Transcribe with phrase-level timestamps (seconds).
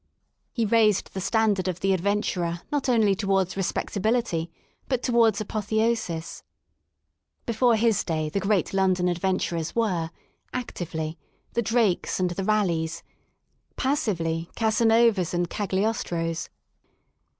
[0.51, 4.49] He raised the standard of the adventurer not only towards respect ability
[4.87, 6.41] but towards apotheosis
[7.45, 10.09] Before his day the great London adventurers were,
[10.53, 11.19] actively,
[11.53, 13.03] the Drakes and the Raleighs;
[13.75, 16.49] passively, Casa novas and Cagliostros.